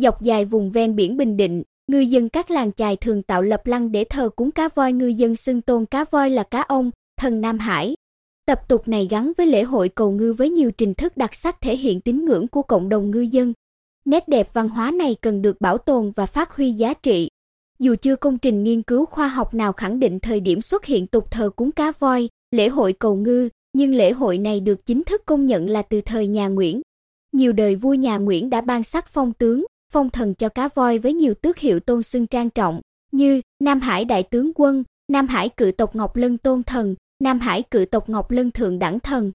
Dọc 0.00 0.22
dài 0.22 0.44
vùng 0.44 0.70
ven 0.70 0.96
biển 0.96 1.16
Bình 1.16 1.36
Định, 1.36 1.62
ngư 1.88 1.98
dân 1.98 2.28
các 2.28 2.50
làng 2.50 2.72
chài 2.72 2.96
thường 2.96 3.22
tạo 3.22 3.42
lập 3.42 3.66
lăng 3.66 3.92
để 3.92 4.04
thờ 4.04 4.28
cúng 4.36 4.50
cá 4.50 4.68
voi 4.74 4.92
ngư 4.92 5.06
dân 5.06 5.36
xưng 5.36 5.60
tôn 5.60 5.86
cá 5.86 6.04
voi 6.04 6.30
là 6.30 6.42
cá 6.42 6.60
ông, 6.60 6.90
thần 7.16 7.40
Nam 7.40 7.58
Hải. 7.58 7.94
Tập 8.46 8.68
tục 8.68 8.88
này 8.88 9.06
gắn 9.10 9.32
với 9.36 9.46
lễ 9.46 9.62
hội 9.62 9.88
cầu 9.88 10.10
ngư 10.10 10.32
với 10.32 10.50
nhiều 10.50 10.70
trình 10.70 10.94
thức 10.94 11.16
đặc 11.16 11.34
sắc 11.34 11.60
thể 11.60 11.76
hiện 11.76 12.00
tín 12.00 12.24
ngưỡng 12.24 12.48
của 12.48 12.62
cộng 12.62 12.88
đồng 12.88 13.10
ngư 13.10 13.20
dân. 13.20 13.52
Nét 14.04 14.28
đẹp 14.28 14.48
văn 14.52 14.68
hóa 14.68 14.90
này 14.90 15.16
cần 15.20 15.42
được 15.42 15.60
bảo 15.60 15.78
tồn 15.78 16.12
và 16.16 16.26
phát 16.26 16.56
huy 16.56 16.70
giá 16.70 16.94
trị. 16.94 17.28
Dù 17.78 17.94
chưa 18.00 18.16
công 18.16 18.38
trình 18.38 18.62
nghiên 18.62 18.82
cứu 18.82 19.06
khoa 19.06 19.28
học 19.28 19.54
nào 19.54 19.72
khẳng 19.72 20.00
định 20.00 20.20
thời 20.20 20.40
điểm 20.40 20.60
xuất 20.60 20.84
hiện 20.84 21.06
tục 21.06 21.30
thờ 21.30 21.50
cúng 21.56 21.72
cá 21.72 21.92
voi, 21.98 22.28
lễ 22.50 22.68
hội 22.68 22.92
cầu 22.92 23.16
ngư, 23.16 23.48
nhưng 23.72 23.94
lễ 23.94 24.12
hội 24.12 24.38
này 24.38 24.60
được 24.60 24.86
chính 24.86 25.04
thức 25.04 25.22
công 25.26 25.46
nhận 25.46 25.70
là 25.70 25.82
từ 25.82 26.00
thời 26.00 26.26
nhà 26.26 26.48
Nguyễn. 26.48 26.80
Nhiều 27.32 27.52
đời 27.52 27.74
vua 27.74 27.94
nhà 27.94 28.16
Nguyễn 28.16 28.50
đã 28.50 28.60
ban 28.60 28.82
sắc 28.82 29.08
phong 29.08 29.32
tướng, 29.32 29.64
phong 29.92 30.10
thần 30.10 30.34
cho 30.34 30.48
cá 30.48 30.68
voi 30.74 30.98
với 30.98 31.14
nhiều 31.14 31.34
tước 31.34 31.58
hiệu 31.58 31.80
tôn 31.80 32.02
xưng 32.02 32.26
trang 32.26 32.50
trọng, 32.50 32.80
như 33.12 33.40
Nam 33.60 33.80
Hải 33.80 34.04
đại 34.04 34.22
tướng 34.22 34.52
quân, 34.54 34.84
Nam 35.12 35.26
Hải 35.26 35.48
cự 35.48 35.70
tộc 35.70 35.96
Ngọc 35.96 36.16
Lân 36.16 36.38
tôn 36.38 36.62
thần, 36.62 36.94
Nam 37.22 37.38
Hải 37.38 37.62
cự 37.62 37.84
tộc 37.84 38.08
Ngọc 38.08 38.30
Lân 38.30 38.50
thượng 38.50 38.78
đẳng 38.78 39.00
thần. 39.00 39.32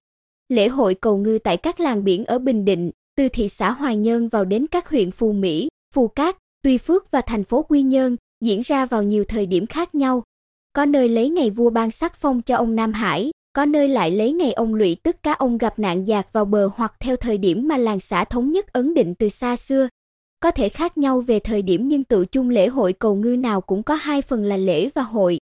Lễ 0.48 0.68
hội 0.68 0.94
cầu 0.94 1.16
ngư 1.16 1.38
tại 1.44 1.56
các 1.56 1.80
làng 1.80 2.04
biển 2.04 2.24
ở 2.24 2.38
Bình 2.38 2.64
Định, 2.64 2.90
từ 3.16 3.28
thị 3.28 3.48
xã 3.48 3.70
Hoài 3.70 3.96
Nhơn 3.96 4.28
vào 4.28 4.44
đến 4.44 4.66
các 4.66 4.88
huyện 4.88 5.10
Phù 5.10 5.32
Mỹ, 5.32 5.68
Phù 5.94 6.08
Cát, 6.08 6.36
Tuy 6.62 6.78
Phước 6.78 7.10
và 7.10 7.20
thành 7.20 7.44
phố 7.44 7.62
Quy 7.62 7.82
Nhơn, 7.82 8.16
diễn 8.44 8.60
ra 8.60 8.86
vào 8.86 9.02
nhiều 9.02 9.24
thời 9.24 9.46
điểm 9.46 9.66
khác 9.66 9.94
nhau. 9.94 10.22
Có 10.72 10.84
nơi 10.84 11.08
lấy 11.08 11.28
ngày 11.28 11.50
vua 11.50 11.70
ban 11.70 11.90
sắc 11.90 12.16
phong 12.16 12.42
cho 12.42 12.56
ông 12.56 12.76
Nam 12.76 12.92
Hải, 12.92 13.30
có 13.52 13.64
nơi 13.64 13.88
lại 13.88 14.10
lấy 14.10 14.32
ngày 14.32 14.52
ông 14.52 14.74
lụy 14.74 14.96
tức 15.02 15.16
cá 15.22 15.32
ông 15.32 15.58
gặp 15.58 15.78
nạn 15.78 16.06
dạt 16.06 16.32
vào 16.32 16.44
bờ 16.44 16.70
hoặc 16.74 16.94
theo 17.00 17.16
thời 17.16 17.38
điểm 17.38 17.68
mà 17.68 17.76
làng 17.76 18.00
xã 18.00 18.24
thống 18.24 18.50
nhất 18.50 18.72
ấn 18.72 18.94
định 18.94 19.14
từ 19.14 19.28
xa 19.28 19.56
xưa. 19.56 19.88
Có 20.44 20.50
thể 20.50 20.68
khác 20.68 20.98
nhau 20.98 21.20
về 21.20 21.38
thời 21.38 21.62
điểm 21.62 21.88
nhưng 21.88 22.04
tự 22.04 22.24
chung 22.24 22.50
lễ 22.50 22.68
hội 22.68 22.92
cầu 22.92 23.14
ngư 23.14 23.36
nào 23.36 23.60
cũng 23.60 23.82
có 23.82 23.94
hai 23.94 24.22
phần 24.22 24.44
là 24.44 24.56
lễ 24.56 24.88
và 24.94 25.02
hội. 25.02 25.38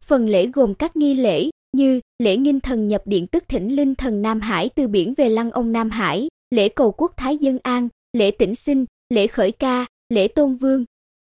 Phần 0.00 0.28
lễ 0.28 0.46
gồm 0.46 0.74
các 0.74 0.96
nghi 0.96 1.14
lễ 1.14 1.50
như 1.72 2.00
lễ 2.18 2.36
nghinh 2.36 2.60
thần 2.60 2.88
nhập 2.88 3.02
điện 3.04 3.26
tức 3.26 3.44
thỉnh 3.48 3.76
linh 3.76 3.94
thần 3.94 4.22
Nam 4.22 4.40
Hải 4.40 4.68
từ 4.68 4.88
biển 4.88 5.14
về 5.14 5.28
lăng 5.28 5.50
ông 5.50 5.72
Nam 5.72 5.90
Hải, 5.90 6.28
lễ 6.50 6.68
cầu 6.68 6.92
quốc 6.92 7.12
thái 7.16 7.36
dân 7.36 7.58
an, 7.62 7.88
lễ 8.12 8.30
tĩnh 8.30 8.54
sinh, 8.54 8.84
lễ 9.10 9.26
khởi 9.26 9.52
ca, 9.52 9.86
lễ 10.08 10.28
tôn 10.28 10.54
vương. 10.54 10.84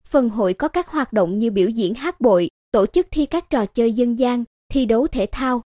Phần 0.07 0.29
hội 0.29 0.53
có 0.53 0.67
các 0.67 0.87
hoạt 0.87 1.13
động 1.13 1.37
như 1.39 1.51
biểu 1.51 1.69
diễn 1.69 1.93
hát 1.93 2.21
bội, 2.21 2.49
tổ 2.71 2.85
chức 2.85 3.07
thi 3.11 3.25
các 3.25 3.49
trò 3.49 3.65
chơi 3.65 3.91
dân 3.91 4.19
gian, 4.19 4.43
thi 4.71 4.85
đấu 4.85 5.07
thể 5.07 5.25
thao. 5.31 5.61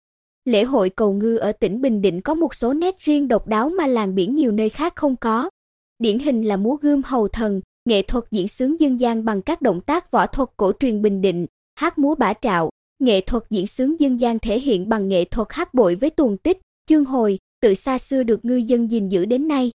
Lễ 0.45 0.65
hội 0.65 0.91
cầu 0.91 1.13
ngư 1.13 1.37
ở 1.37 1.53
tỉnh 1.53 1.81
Bình 1.81 2.03
Định 2.03 2.21
có 2.21 2.35
một 2.35 2.55
số 2.55 2.73
nét 2.73 2.99
riêng 2.99 3.29
độc 3.29 3.47
đáo 3.47 3.69
mà 3.69 3.87
làng 3.87 4.15
biển 4.15 4.35
nhiều 4.35 4.53
nơi 4.53 4.69
khác 4.69 4.97
không 4.97 5.17
có. 5.17 5.51
Điển 5.99 6.19
hình 6.19 6.43
là 6.43 6.57
múa 6.57 6.77
gươm 6.77 7.03
hầu 7.05 7.29
thần, 7.29 7.61
nghệ 7.89 8.03
thuật 8.03 8.25
diễn 8.31 8.49
sướng 8.49 8.81
dân 8.81 9.01
gian 9.01 9.25
bằng 9.25 9.43
các 9.43 9.63
động 9.63 9.81
tác 9.81 10.11
võ 10.11 10.27
thuật 10.27 10.49
cổ 10.57 10.73
truyền 10.81 11.03
Bình 11.03 11.21
Định, 11.21 11.47
hát 11.81 11.99
múa 11.99 12.15
bả 12.15 12.33
trạo, 12.35 12.71
nghệ 12.99 13.21
thuật 13.21 13.43
diễn 13.51 13.67
sướng 13.67 14.01
dân 14.01 14.21
gian 14.21 14.39
thể 14.39 14.61
hiện 14.61 14.89
bằng 14.89 15.09
nghệ 15.09 15.25
thuật 15.25 15.49
hát 15.51 15.75
bội 15.75 15.95
với 15.95 16.11
tuồng 16.11 16.37
tích, 16.37 16.59
chương 16.87 17.05
hồi, 17.05 17.39
từ 17.61 17.75
xa 17.75 17.99
xưa 17.99 18.23
được 18.23 18.45
ngư 18.45 18.57
dân 18.57 18.91
gìn 18.91 19.09
giữ 19.09 19.25
đến 19.25 19.49
nay. 19.49 19.71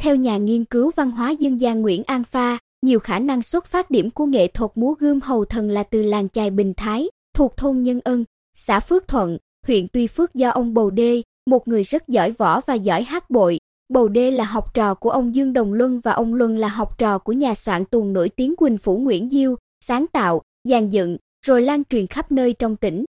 Theo 0.00 0.16
nhà 0.16 0.36
nghiên 0.36 0.64
cứu 0.64 0.90
văn 0.96 1.10
hóa 1.10 1.30
dân 1.30 1.60
gian 1.60 1.82
Nguyễn 1.82 2.02
An 2.04 2.24
Pha, 2.24 2.58
nhiều 2.86 3.00
khả 3.00 3.18
năng 3.18 3.42
xuất 3.42 3.66
phát 3.66 3.90
điểm 3.90 4.10
của 4.10 4.26
nghệ 4.26 4.46
thuật 4.46 4.70
múa 4.74 4.94
gươm 4.98 5.20
hầu 5.20 5.44
thần 5.44 5.70
là 5.70 5.82
từ 5.82 6.02
làng 6.02 6.28
chài 6.28 6.50
Bình 6.50 6.74
Thái, 6.76 7.08
thuộc 7.34 7.56
thôn 7.56 7.82
Nhân 7.82 8.00
Ân, 8.04 8.24
xã 8.56 8.80
Phước 8.80 9.08
Thuận, 9.08 9.38
huyện 9.66 9.88
Tuy 9.88 10.06
Phước 10.06 10.34
do 10.34 10.50
ông 10.50 10.74
Bầu 10.74 10.90
Đê, 10.90 11.22
một 11.50 11.68
người 11.68 11.82
rất 11.82 12.08
giỏi 12.08 12.30
võ 12.30 12.60
và 12.60 12.74
giỏi 12.74 13.02
hát 13.02 13.30
bội. 13.30 13.59
Bầu 13.90 14.08
Đê 14.08 14.30
là 14.30 14.44
học 14.44 14.74
trò 14.74 14.94
của 14.94 15.10
ông 15.10 15.34
Dương 15.34 15.52
Đồng 15.52 15.72
Luân 15.72 16.00
và 16.00 16.12
ông 16.12 16.34
Luân 16.34 16.56
là 16.56 16.68
học 16.68 16.98
trò 16.98 17.18
của 17.18 17.32
nhà 17.32 17.54
soạn 17.54 17.84
tuồng 17.84 18.12
nổi 18.12 18.28
tiếng 18.28 18.56
Quỳnh 18.56 18.78
Phủ 18.78 18.96
Nguyễn 18.96 19.30
Diêu, 19.30 19.56
sáng 19.84 20.06
tạo, 20.06 20.42
dàn 20.68 20.88
dựng, 20.88 21.16
rồi 21.46 21.62
lan 21.62 21.84
truyền 21.84 22.06
khắp 22.06 22.32
nơi 22.32 22.52
trong 22.52 22.76
tỉnh. 22.76 23.04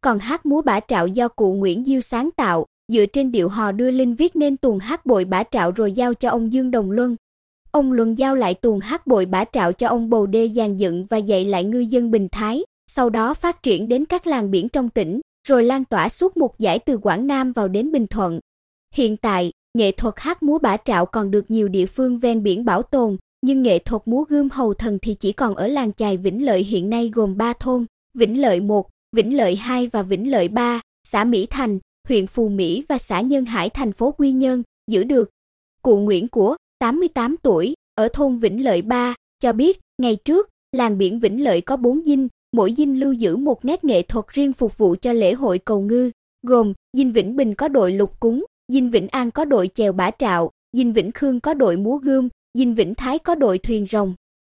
Còn 0.00 0.18
hát 0.18 0.46
múa 0.46 0.62
bả 0.62 0.80
trạo 0.80 1.06
do 1.06 1.28
cụ 1.28 1.54
Nguyễn 1.54 1.84
Diêu 1.84 2.00
sáng 2.00 2.30
tạo, 2.36 2.66
dựa 2.92 3.06
trên 3.06 3.32
điệu 3.32 3.48
hò 3.48 3.72
đưa 3.72 3.90
linh 3.90 4.14
viết 4.14 4.36
nên 4.36 4.56
tuồng 4.56 4.78
hát 4.78 5.06
bội 5.06 5.24
bả 5.24 5.44
trạo 5.44 5.70
rồi 5.70 5.92
giao 5.92 6.14
cho 6.14 6.30
ông 6.30 6.52
Dương 6.52 6.70
Đồng 6.70 6.90
Luân. 6.90 7.16
Ông 7.70 7.92
Luân 7.92 8.18
giao 8.18 8.34
lại 8.34 8.54
tuồng 8.54 8.80
hát 8.80 9.06
bội 9.06 9.26
bả 9.26 9.44
trạo 9.44 9.72
cho 9.72 9.88
ông 9.88 10.10
Bầu 10.10 10.26
Đê 10.26 10.48
dàn 10.48 10.76
dựng 10.76 11.06
và 11.10 11.16
dạy 11.16 11.44
lại 11.44 11.64
ngư 11.64 11.80
dân 11.80 12.10
Bình 12.10 12.28
Thái, 12.32 12.64
sau 12.86 13.10
đó 13.10 13.34
phát 13.34 13.62
triển 13.62 13.88
đến 13.88 14.04
các 14.04 14.26
làng 14.26 14.50
biển 14.50 14.68
trong 14.68 14.88
tỉnh, 14.88 15.20
rồi 15.48 15.62
lan 15.62 15.84
tỏa 15.84 16.08
suốt 16.08 16.36
một 16.36 16.58
giải 16.58 16.78
từ 16.78 16.98
Quảng 16.98 17.26
Nam 17.26 17.52
vào 17.52 17.68
đến 17.68 17.92
Bình 17.92 18.06
Thuận. 18.06 18.40
Hiện 18.94 19.16
tại, 19.16 19.52
nghệ 19.78 19.92
thuật 19.92 20.14
hát 20.16 20.42
múa 20.42 20.58
bả 20.58 20.76
trạo 20.76 21.06
còn 21.06 21.30
được 21.30 21.50
nhiều 21.50 21.68
địa 21.68 21.86
phương 21.86 22.18
ven 22.18 22.42
biển 22.42 22.64
bảo 22.64 22.82
tồn, 22.82 23.16
nhưng 23.42 23.62
nghệ 23.62 23.78
thuật 23.78 24.02
múa 24.06 24.24
gươm 24.28 24.48
hầu 24.52 24.74
thần 24.74 24.98
thì 25.02 25.14
chỉ 25.14 25.32
còn 25.32 25.54
ở 25.54 25.66
làng 25.66 25.92
chài 25.92 26.16
Vĩnh 26.16 26.44
Lợi 26.44 26.64
hiện 26.64 26.90
nay 26.90 27.10
gồm 27.14 27.36
3 27.36 27.52
thôn, 27.52 27.86
Vĩnh 28.18 28.40
Lợi 28.40 28.60
1, 28.60 28.88
Vĩnh 29.16 29.36
Lợi 29.36 29.56
2 29.56 29.86
và 29.86 30.02
Vĩnh 30.02 30.30
Lợi 30.30 30.48
3, 30.48 30.80
xã 31.08 31.24
Mỹ 31.24 31.46
Thành, 31.50 31.78
huyện 32.08 32.26
Phù 32.26 32.48
Mỹ 32.48 32.84
và 32.88 32.98
xã 32.98 33.20
Nhân 33.20 33.44
Hải 33.44 33.70
thành 33.70 33.92
phố 33.92 34.10
Quy 34.10 34.32
Nhơn, 34.32 34.62
giữ 34.90 35.04
được. 35.04 35.30
Cụ 35.82 35.98
Nguyễn 35.98 36.28
của, 36.28 36.56
88 36.78 37.36
tuổi, 37.42 37.74
ở 37.94 38.08
thôn 38.08 38.38
Vĩnh 38.38 38.64
Lợi 38.64 38.82
3, 38.82 39.14
cho 39.40 39.52
biết, 39.52 39.80
ngày 40.02 40.16
trước, 40.16 40.48
làng 40.72 40.98
biển 40.98 41.20
Vĩnh 41.20 41.44
Lợi 41.44 41.60
có 41.60 41.76
4 41.76 42.04
dinh, 42.04 42.28
mỗi 42.52 42.74
dinh 42.76 43.00
lưu 43.00 43.12
giữ 43.12 43.36
một 43.36 43.64
nét 43.64 43.84
nghệ 43.84 44.02
thuật 44.02 44.24
riêng 44.28 44.52
phục 44.52 44.78
vụ 44.78 44.96
cho 45.02 45.12
lễ 45.12 45.32
hội 45.32 45.58
cầu 45.58 45.80
ngư, 45.80 46.10
gồm 46.46 46.72
dinh 46.96 47.12
Vĩnh 47.12 47.36
Bình 47.36 47.54
có 47.54 47.68
đội 47.68 47.92
lục 47.92 48.20
cúng, 48.20 48.44
dinh 48.72 48.90
Vĩnh 48.90 49.08
An 49.08 49.30
có 49.30 49.44
đội 49.44 49.70
chèo 49.74 49.92
bả 49.92 50.10
trạo, 50.10 50.50
dinh 50.72 50.92
Vĩnh 50.92 51.12
Khương 51.12 51.40
có 51.40 51.54
đội 51.54 51.76
múa 51.76 51.96
gươm, 51.96 52.28
dinh 52.58 52.74
Vĩnh 52.74 52.94
Thái 52.94 53.18
có 53.18 53.34
đội 53.34 53.58
thuyền 53.58 53.86
rồng. 53.86 54.14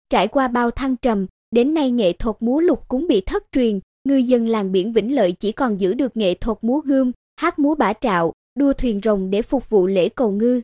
Trải 0.10 0.28
qua 0.28 0.48
bao 0.48 0.72
thăng 0.72 0.96
trầm, 0.98 1.26
đến 1.52 1.74
nay 1.74 1.92
nghệ 1.92 2.14
thuật 2.14 2.36
múa 2.40 2.60
lục 2.60 2.88
cũng 2.88 3.08
bị 3.08 3.22
thất 3.22 3.44
truyền, 3.52 3.80
ngư 4.08 4.16
dân 4.16 4.48
làng 4.48 4.72
biển 4.72 4.94
Vĩnh 4.94 5.16
Lợi 5.16 5.32
chỉ 5.32 5.52
còn 5.52 5.80
giữ 5.80 5.94
được 5.94 6.18
nghệ 6.18 6.34
thuật 6.34 6.58
múa 6.62 6.80
gươm, 6.80 7.12
hát 7.36 7.60
múa 7.60 7.76
bả 7.76 7.94
trạo, 7.94 8.34
đua 8.60 8.74
thuyền 8.74 9.00
rồng 9.04 9.30
để 9.30 9.42
phục 9.42 9.70
vụ 9.70 9.88
lễ 9.88 10.10
cầu 10.10 10.32
ngư. 10.32 10.62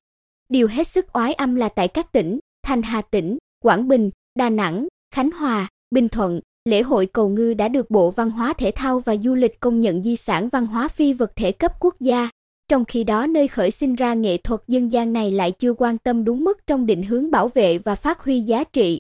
Điều 0.50 0.68
hết 0.68 0.88
sức 0.88 1.06
oái 1.14 1.34
âm 1.34 1.56
là 1.56 1.70
tại 1.70 1.88
các 1.88 2.12
tỉnh 2.12 2.40
Thanh 2.64 2.82
Hà 2.82 3.02
tỉnh, 3.02 3.38
Quảng 3.64 3.88
Bình, 3.88 4.10
Đà 4.36 4.50
Nẵng, 4.50 4.88
Khánh 5.16 5.32
Hòa, 5.32 5.70
Bình 5.92 6.10
Thuận, 6.10 6.40
lễ 6.66 6.82
hội 6.82 7.06
cầu 7.06 7.30
ngư 7.30 7.54
đã 7.54 7.68
được 7.68 7.92
Bộ 7.92 8.12
Văn 8.12 8.32
hóa 8.32 8.54
Thể 8.54 8.72
thao 8.76 9.00
và 9.00 9.16
Du 9.16 9.36
lịch 9.36 9.60
công 9.60 9.80
nhận 9.80 10.04
di 10.04 10.16
sản 10.16 10.50
văn 10.50 10.68
hóa 10.68 10.88
phi 10.88 11.14
vật 11.14 11.32
thể 11.36 11.52
cấp 11.52 11.72
quốc 11.80 11.96
gia. 12.00 12.30
Trong 12.72 12.86
khi 12.86 13.04
đó 13.04 13.28
nơi 13.28 13.48
khởi 13.48 13.72
sinh 13.72 13.96
ra 13.96 14.14
nghệ 14.14 14.38
thuật 14.38 14.62
dân 14.68 14.92
gian 14.92 15.14
này 15.14 15.32
lại 15.32 15.52
chưa 15.52 15.74
quan 15.74 15.98
tâm 15.98 16.24
đúng 16.24 16.44
mức 16.44 16.68
trong 16.68 16.86
định 16.86 17.04
hướng 17.04 17.32
bảo 17.32 17.48
vệ 17.48 17.78
và 17.78 17.96
phát 17.96 18.24
huy 18.24 18.40
giá 18.40 18.64
trị. 18.64 19.00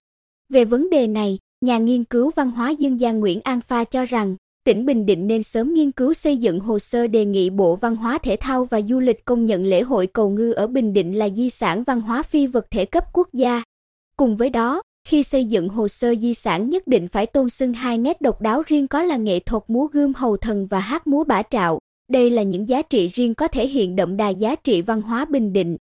Về 0.49 0.65
vấn 0.65 0.89
đề 0.89 1.07
này, 1.07 1.39
nhà 1.65 1.77
nghiên 1.77 2.03
cứu 2.03 2.31
văn 2.35 2.51
hóa 2.51 2.69
dân 2.69 2.99
gian 2.99 3.19
Nguyễn 3.19 3.41
An 3.43 3.61
Pha 3.61 3.83
cho 3.83 4.05
rằng, 4.05 4.35
tỉnh 4.65 4.85
Bình 4.85 5.05
Định 5.05 5.27
nên 5.27 5.43
sớm 5.43 5.73
nghiên 5.73 5.91
cứu 5.91 6.13
xây 6.13 6.37
dựng 6.37 6.59
hồ 6.59 6.79
sơ 6.79 7.07
đề 7.07 7.25
nghị 7.25 7.49
Bộ 7.49 7.75
Văn 7.75 7.95
hóa 7.95 8.17
Thể 8.17 8.35
thao 8.35 8.65
và 8.65 8.81
Du 8.81 8.99
lịch 8.99 9.25
công 9.25 9.45
nhận 9.45 9.63
lễ 9.63 9.81
hội 9.81 10.07
cầu 10.07 10.29
ngư 10.29 10.51
ở 10.51 10.67
Bình 10.67 10.93
Định 10.93 11.17
là 11.17 11.29
di 11.29 11.49
sản 11.49 11.83
văn 11.83 12.01
hóa 12.01 12.23
phi 12.23 12.47
vật 12.47 12.65
thể 12.71 12.85
cấp 12.85 13.05
quốc 13.13 13.27
gia. 13.33 13.63
Cùng 14.17 14.35
với 14.35 14.49
đó, 14.49 14.81
khi 15.07 15.23
xây 15.23 15.45
dựng 15.45 15.69
hồ 15.69 15.87
sơ 15.87 16.15
di 16.15 16.33
sản 16.33 16.69
nhất 16.69 16.87
định 16.87 17.07
phải 17.07 17.25
tôn 17.25 17.49
xưng 17.49 17.73
hai 17.73 17.97
nét 17.97 18.21
độc 18.21 18.41
đáo 18.41 18.63
riêng 18.65 18.87
có 18.87 19.03
là 19.03 19.17
nghệ 19.17 19.39
thuật 19.39 19.63
múa 19.67 19.87
gươm 19.87 20.13
hầu 20.13 20.37
thần 20.37 20.67
và 20.67 20.79
hát 20.79 21.07
múa 21.07 21.23
bả 21.23 21.43
trạo. 21.43 21.79
Đây 22.11 22.29
là 22.29 22.43
những 22.43 22.69
giá 22.69 22.81
trị 22.81 23.07
riêng 23.07 23.35
có 23.35 23.47
thể 23.47 23.67
hiện 23.67 23.95
đậm 23.95 24.17
đà 24.17 24.29
giá 24.29 24.55
trị 24.55 24.81
văn 24.81 25.01
hóa 25.01 25.25
Bình 25.25 25.53
Định. 25.53 25.77